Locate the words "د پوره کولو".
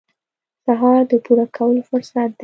1.09-1.81